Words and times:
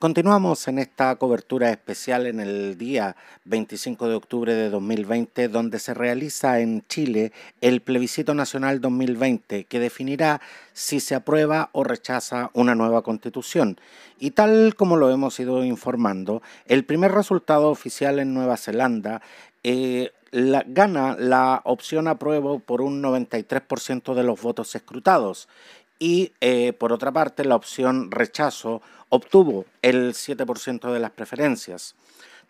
Continuamos 0.00 0.66
en 0.66 0.80
esta 0.80 1.14
cobertura 1.16 1.70
especial 1.70 2.26
en 2.26 2.40
el 2.40 2.76
día 2.76 3.14
25 3.44 4.08
de 4.08 4.16
octubre 4.16 4.52
de 4.52 4.68
2020, 4.68 5.48
donde 5.48 5.78
se 5.78 5.94
realiza 5.94 6.58
en 6.60 6.84
Chile 6.88 7.32
el 7.60 7.80
plebiscito 7.80 8.34
nacional 8.34 8.80
2020, 8.80 9.64
que 9.64 9.78
definirá 9.78 10.40
si 10.72 10.98
se 10.98 11.14
aprueba 11.14 11.70
o 11.72 11.84
rechaza 11.84 12.50
una 12.54 12.74
nueva 12.74 13.02
constitución. 13.02 13.78
Y 14.18 14.32
tal 14.32 14.74
como 14.74 14.96
lo 14.96 15.10
hemos 15.10 15.38
ido 15.38 15.64
informando, 15.64 16.42
el 16.66 16.84
primer 16.84 17.12
resultado 17.12 17.70
oficial 17.70 18.18
en 18.18 18.34
Nueva 18.34 18.56
Zelanda 18.56 19.22
eh, 19.62 20.10
gana 20.32 21.16
la 21.16 21.62
opción 21.64 22.08
apruebo 22.08 22.58
por 22.58 22.82
un 22.82 23.00
93% 23.00 24.14
de 24.14 24.22
los 24.24 24.42
votos 24.42 24.74
escrutados 24.74 25.48
y 25.98 26.32
eh, 26.40 26.72
por 26.72 26.92
otra 26.92 27.10
parte 27.12 27.44
la 27.44 27.56
opción 27.56 28.10
rechazo 28.10 28.82
obtuvo 29.08 29.64
el 29.82 30.14
7% 30.14 30.92
de 30.92 30.98
las 30.98 31.12
preferencias. 31.12 31.94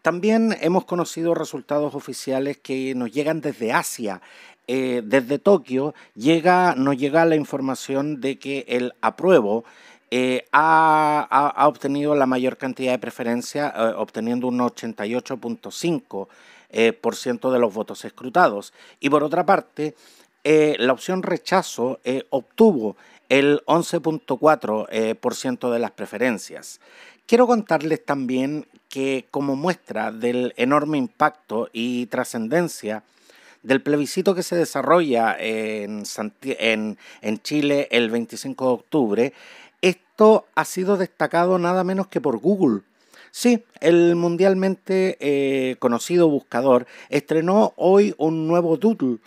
También 0.02 0.56
hemos 0.60 0.84
conocido 0.84 1.34
resultados 1.34 1.94
oficiales 1.94 2.58
que 2.58 2.94
nos 2.94 3.12
llegan 3.12 3.40
desde 3.40 3.72
Asia. 3.72 4.20
Eh, 4.66 5.02
desde 5.04 5.38
Tokio 5.38 5.94
llega, 6.14 6.74
nos 6.74 6.96
llega 6.96 7.26
la 7.26 7.36
información 7.36 8.20
de 8.20 8.38
que 8.38 8.64
el 8.68 8.94
apruebo 9.02 9.64
eh, 10.10 10.46
ha, 10.52 11.66
obtenido 11.68 12.14
la 12.14 12.26
mayor 12.26 12.56
cantidad 12.56 12.92
de 12.92 12.98
preferencia, 12.98 13.74
obteniendo 13.96 14.46
un 14.46 14.60
88.5% 14.60 17.52
de 17.52 17.58
los 17.58 17.74
votos 17.74 18.04
escrutados. 18.04 18.72
Y 19.00 19.10
por 19.10 19.24
otra 19.24 19.44
parte, 19.44 19.96
la 20.44 20.92
opción 20.92 21.22
rechazo 21.22 22.00
obtuvo 22.30 22.96
el 23.38 23.62
11.4% 23.66 24.88
eh, 24.90 25.72
de 25.72 25.78
las 25.80 25.90
preferencias. 25.90 26.80
Quiero 27.26 27.48
contarles 27.48 28.04
también 28.04 28.68
que 28.88 29.26
como 29.32 29.56
muestra 29.56 30.12
del 30.12 30.54
enorme 30.56 30.98
impacto 30.98 31.68
y 31.72 32.06
trascendencia 32.06 33.02
del 33.64 33.82
plebiscito 33.82 34.36
que 34.36 34.44
se 34.44 34.54
desarrolla 34.54 35.36
en, 35.36 36.04
en, 36.42 37.42
Chile 37.42 37.88
el 37.90 38.10
25 38.10 38.66
de 38.66 38.72
octubre, 38.72 39.32
esto 39.82 40.46
ha 40.54 40.64
sido 40.64 40.96
destacado 40.96 41.58
nada 41.58 41.82
menos 41.82 42.06
que 42.06 42.20
por 42.20 42.38
Google. 42.38 42.82
Sí, 43.32 43.64
el 43.80 44.14
mundialmente 44.14 45.16
eh, 45.18 45.74
conocido 45.80 46.28
buscador 46.28 46.86
estrenó 47.08 47.72
hoy 47.76 48.14
un 48.16 48.46
nuevo 48.46 48.76
doodle 48.76 49.18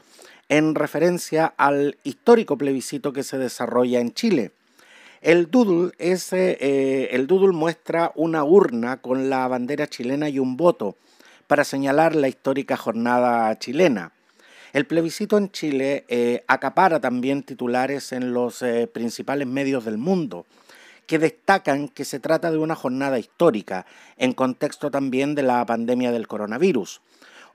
en 0.49 0.75
referencia 0.75 1.53
al 1.57 1.97
histórico 2.03 2.57
plebiscito 2.57 3.13
que 3.13 3.23
se 3.23 3.37
desarrolla 3.37 3.99
en 3.99 4.13
Chile. 4.13 4.51
El 5.21 5.49
doodle, 5.49 5.91
eh, 5.99 7.09
el 7.11 7.27
doodle 7.27 7.51
muestra 7.51 8.11
una 8.15 8.43
urna 8.43 8.97
con 8.97 9.29
la 9.29 9.47
bandera 9.47 9.87
chilena 9.87 10.29
y 10.29 10.39
un 10.39 10.57
voto 10.57 10.95
para 11.47 11.63
señalar 11.63 12.15
la 12.15 12.27
histórica 12.27 12.77
jornada 12.77 13.57
chilena. 13.57 14.11
El 14.73 14.85
plebiscito 14.85 15.37
en 15.37 15.51
Chile 15.51 16.05
eh, 16.07 16.43
acapara 16.47 16.99
también 16.99 17.43
titulares 17.43 18.11
en 18.11 18.33
los 18.33 18.61
eh, 18.61 18.87
principales 18.87 19.47
medios 19.47 19.85
del 19.85 19.97
mundo, 19.97 20.45
que 21.07 21.19
destacan 21.19 21.87
que 21.87 22.05
se 22.05 22.19
trata 22.19 22.51
de 22.51 22.57
una 22.57 22.75
jornada 22.75 23.17
histórica, 23.17 23.85
en 24.17 24.33
contexto 24.33 24.91
también 24.91 25.35
de 25.35 25.43
la 25.43 25.65
pandemia 25.65 26.11
del 26.11 26.27
coronavirus. 26.27 27.01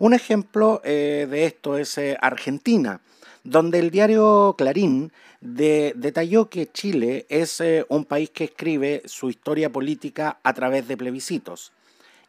Un 0.03 0.15
ejemplo 0.15 0.81
eh, 0.83 1.29
de 1.31 1.47
esto 1.47 1.79
es 1.79 1.97
eh, 1.97 2.19
Argentina, 2.21 3.03
donde 3.45 3.79
el 3.79 3.93
diario 3.93 4.57
Clarín 4.59 5.13
detalló 5.41 6.51
que 6.51 6.73
Chile 6.73 7.25
es 7.29 7.61
eh, 7.61 7.87
un 7.89 8.05
país 8.05 8.31
que 8.31 8.43
escribe 8.43 9.03
su 9.05 9.31
historia 9.31 9.71
política 9.71 10.41
a 10.43 10.55
través 10.55 10.89
de 10.89 10.97
plebiscitos 10.97 11.71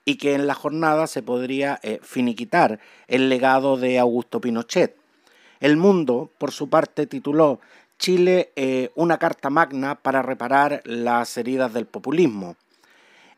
y 0.06 0.18
que 0.18 0.36
en 0.36 0.46
la 0.46 0.54
jornada 0.54 1.08
se 1.08 1.24
podría 1.24 1.80
finiquitar 2.04 2.80
el 3.08 3.28
legado 3.28 3.76
de 3.76 3.98
Augusto 3.98 4.40
Pinochet. 4.40 4.96
El 5.60 5.76
Mundo, 5.76 6.30
por 6.38 6.52
su 6.52 6.70
parte, 6.70 7.08
tituló 7.08 7.60
Chile 7.98 8.52
una 8.94 9.18
carta 9.18 9.50
magna 9.50 9.96
para 9.96 10.22
reparar 10.22 10.84
las 10.86 11.38
heridas 11.38 11.74
del 11.74 11.88
populismo. 11.88 12.56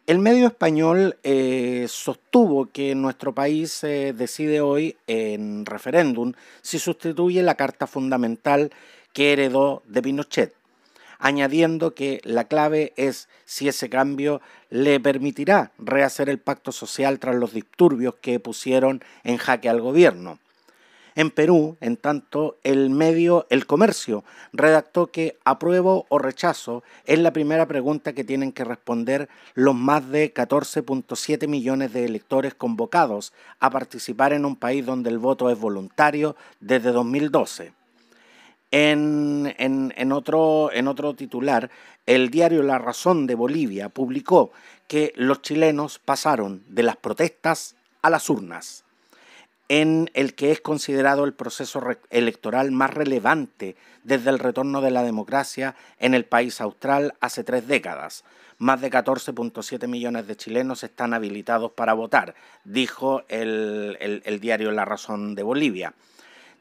El 0.07 0.19
medio 0.19 0.45
español 0.45 1.17
eh, 1.23 1.87
sostuvo 1.89 2.67
que 2.67 2.93
nuestro 2.93 3.33
país 3.33 3.83
eh, 3.83 4.13
decide 4.15 4.61
hoy 4.61 4.97
en 5.07 5.65
referéndum 5.65 6.33
si 6.61 6.77
sustituye 6.77 7.41
la 7.41 7.55
Carta 7.55 7.87
Fundamental 7.87 8.69
que 9.13 9.33
heredó 9.33 9.81
de 9.87 10.03
Pinochet, 10.03 10.53
añadiendo 11.17 11.95
que 11.95 12.21
la 12.23 12.43
clave 12.43 12.93
es 12.97 13.29
si 13.45 13.67
ese 13.67 13.89
cambio 13.89 14.41
le 14.69 14.99
permitirá 14.99 15.71
rehacer 15.79 16.29
el 16.29 16.37
pacto 16.37 16.71
social 16.71 17.17
tras 17.17 17.35
los 17.35 17.51
disturbios 17.53 18.13
que 18.21 18.39
pusieron 18.39 19.03
en 19.23 19.37
jaque 19.37 19.69
al 19.69 19.81
gobierno. 19.81 20.37
En 21.15 21.31
Perú, 21.31 21.77
en 21.79 21.95
tanto, 21.95 22.57
el 22.63 22.89
medio 22.89 23.47
El 23.49 23.65
Comercio 23.65 24.25
redactó 24.51 25.07
que 25.07 25.37
apruebo 25.45 26.05
o 26.09 26.19
rechazo 26.19 26.83
es 27.05 27.19
la 27.19 27.31
primera 27.31 27.65
pregunta 27.67 28.11
que 28.11 28.25
tienen 28.25 28.51
que 28.51 28.65
responder 28.65 29.29
los 29.53 29.75
más 29.75 30.09
de 30.09 30.33
14.7 30.33 31.47
millones 31.47 31.93
de 31.93 32.03
electores 32.03 32.53
convocados 32.53 33.31
a 33.61 33.69
participar 33.69 34.33
en 34.33 34.43
un 34.43 34.57
país 34.57 34.85
donde 34.85 35.09
el 35.09 35.17
voto 35.17 35.49
es 35.49 35.57
voluntario 35.57 36.35
desde 36.59 36.91
2012. 36.91 37.71
En, 38.71 39.55
en, 39.57 40.11
otro, 40.11 40.69
en 40.73 40.89
otro 40.89 41.13
titular, 41.13 41.69
el 42.05 42.29
diario 42.29 42.61
La 42.61 42.77
Razón 42.77 43.25
de 43.25 43.35
Bolivia 43.35 43.87
publicó 43.87 44.51
que 44.89 45.13
los 45.15 45.41
chilenos 45.41 45.97
pasaron 45.97 46.65
de 46.67 46.83
las 46.83 46.97
protestas 46.97 47.77
a 48.01 48.09
las 48.09 48.29
urnas 48.29 48.84
en 49.67 50.09
el 50.13 50.35
que 50.35 50.51
es 50.51 50.61
considerado 50.61 51.23
el 51.23 51.33
proceso 51.33 51.81
electoral 52.09 52.71
más 52.71 52.93
relevante 52.93 53.75
desde 54.03 54.29
el 54.29 54.39
retorno 54.39 54.81
de 54.81 54.91
la 54.91 55.03
democracia 55.03 55.75
en 55.99 56.13
el 56.13 56.25
país 56.25 56.61
austral 56.61 57.15
hace 57.19 57.43
tres 57.43 57.67
décadas. 57.67 58.23
Más 58.57 58.79
de 58.79 58.89
14.7 58.89 59.87
millones 59.87 60.27
de 60.27 60.37
chilenos 60.37 60.83
están 60.83 61.13
habilitados 61.13 61.71
para 61.71 61.93
votar, 61.93 62.35
dijo 62.63 63.23
el, 63.27 63.97
el 63.99 64.39
diario 64.39 64.71
La 64.71 64.85
Razón 64.85 65.35
de 65.35 65.43
Bolivia. 65.43 65.93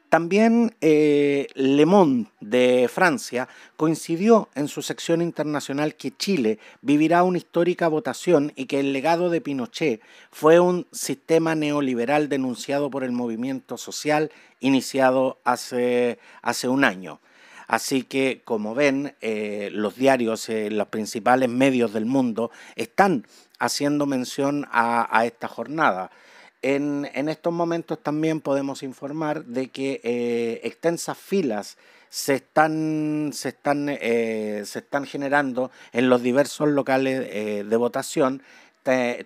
También 0.09 0.75
eh, 0.81 1.47
Le 1.55 1.85
Monde 1.85 2.29
de 2.39 2.87
Francia 2.87 3.47
coincidió 3.75 4.49
en 4.55 4.67
su 4.67 4.81
sección 4.81 5.21
internacional 5.21 5.95
que 5.95 6.15
Chile 6.15 6.59
vivirá 6.81 7.23
una 7.23 7.39
histórica 7.39 7.87
votación 7.87 8.53
y 8.55 8.65
que 8.65 8.79
el 8.79 8.93
legado 8.93 9.29
de 9.29 9.41
Pinochet 9.41 10.01
fue 10.31 10.59
un 10.59 10.85
sistema 10.91 11.55
neoliberal 11.55 12.29
denunciado 12.29 12.89
por 12.89 13.03
el 13.03 13.11
movimiento 13.11 13.77
social 13.77 14.31
iniciado 14.59 15.39
hace, 15.43 16.19
hace 16.41 16.67
un 16.67 16.83
año. 16.83 17.19
Así 17.67 18.03
que, 18.03 18.41
como 18.45 18.75
ven, 18.75 19.15
eh, 19.21 19.69
los 19.71 19.95
diarios, 19.95 20.47
eh, 20.49 20.69
los 20.69 20.87
principales 20.89 21.49
medios 21.49 21.93
del 21.93 22.05
mundo 22.05 22.51
están 22.75 23.25
haciendo 23.57 24.05
mención 24.05 24.67
a 24.71 25.25
esta 25.25 25.47
jornada. 25.47 26.11
En, 26.67 27.29
estos 27.29 27.53
momentos 27.53 28.01
también 28.01 28.41
podemos 28.41 28.81
informar 28.81 29.45
de 29.45 29.67
que 29.67 30.01
eh, 30.03 30.61
extensas 30.63 31.15
filas 31.15 31.77
se 32.09 32.33
están, 32.33 33.29
se, 33.33 33.49
están, 33.49 33.87
eh, 33.87 34.63
se 34.65 34.79
están 34.79 35.05
generando 35.05 35.69
en 35.93 36.09
los 36.09 36.23
diversos 36.23 36.69
locales 36.69 37.27
eh, 37.29 37.63
de 37.69 37.77
votación 37.77 38.41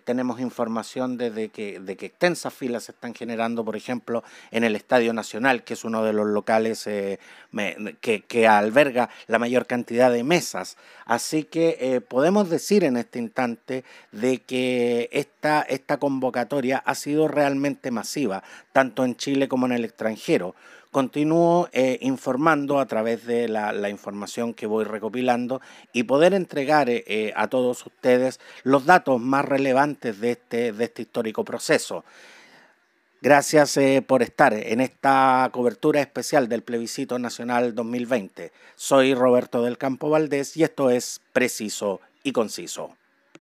tenemos 0.03 0.40
información 0.40 1.18
de, 1.18 1.50
que, 1.50 1.80
de 1.80 1.94
extensas 1.94 2.53
filas 2.53 2.84
se 2.86 2.94
están 2.94 3.14
generando, 3.14 3.66
por 3.66 3.75
ejemplo, 3.75 4.24
en 4.52 4.64
el 4.64 4.75
Estadio 4.75 5.14
Nacional, 5.14 5.64
que 5.64 5.74
es 5.74 5.84
uno 5.84 6.03
de 6.03 6.14
los 6.14 6.28
locales 6.28 6.88
eh, 6.88 7.20
que, 8.02 8.47
alberga 8.47 9.09
la 9.28 9.38
mayor 9.38 9.68
cantidad 9.68 10.12
de 10.12 10.24
mesas. 10.24 10.78
Así 11.06 11.44
que 11.44 11.78
eh, 11.80 12.02
podemos 12.02 12.50
decir 12.50 12.84
en 12.84 12.96
este 12.96 13.20
instante 13.20 13.84
de 14.12 14.40
que 14.40 15.09
esta, 15.11 15.61
esta 15.64 15.97
convocatoria 15.97 16.78
ha 16.78 16.96
sido 16.96 17.28
realmente 17.28 17.91
masiva, 17.91 18.44
tanto 18.72 19.03
en 19.03 19.17
Chile 19.17 19.50
como 19.50 19.66
en 19.66 19.73
el 19.73 19.84
extranjero 19.85 20.56
continúo 20.91 21.70
eh, 21.72 22.00
informando 22.02 22.80
a 22.80 22.86
través 22.88 23.26
de 23.26 23.47
la, 23.47 23.90
información 23.90 24.53
que 24.53 24.66
voy 24.66 24.86
recopilando 24.86 25.62
y 25.94 26.03
poder 26.03 26.34
entregar 26.34 26.90
eh, 26.90 27.03
eh, 27.08 27.34
a 27.36 27.47
todos 27.47 27.86
ustedes 27.86 28.40
los 28.64 28.86
datos 28.86 29.22
más 29.22 29.46
relevantes 29.46 30.20
de 30.20 30.32
este, 30.32 30.72
de 30.72 30.84
este 30.86 31.03
histórico 31.03 31.44
proceso. 31.44 32.03
Gracias 33.22 33.78
por 34.08 34.24
estar 34.24 34.53
en 34.53 34.80
esta 34.80 35.50
cobertura 35.52 36.00
especial 36.00 36.47
del 36.47 36.64
Plebiscito 36.64 37.20
Nacional 37.20 37.76
2020. 37.76 38.53
Soy 38.78 39.14
Roberto 39.14 39.62
del 39.62 39.78
Campo 39.78 40.09
Valdés 40.09 40.56
y 40.56 40.64
esto 40.64 40.90
es 40.90 41.20
Preciso 41.34 42.00
y 42.24 42.32
Conciso. 42.32 42.98